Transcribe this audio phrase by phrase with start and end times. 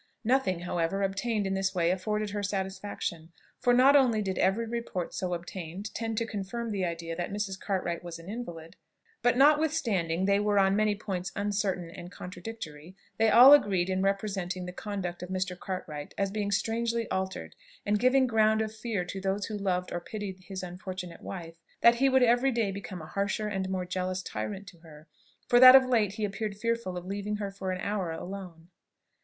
[0.23, 5.13] Nothing however, obtained in this way afforded her satisfaction: for not only did every report
[5.13, 7.59] so obtained tend to confirm the idea that Mrs.
[7.59, 8.77] Cartwright was an invalid,
[9.21, 14.65] but notwithstanding they were on many points uncertain and contradictory, they all agreed in representing
[14.65, 15.55] the conduct of Mr.
[15.55, 17.55] Cartwright as being strangely altered,
[17.85, 21.97] and giving ground of fear to those who loved or pitied his unfortunate wife, that
[21.97, 25.07] he would every day become a harsher and more jealous tyrant to her,
[25.47, 28.69] for that of late he appeared fearful of leaving her for an hour alone.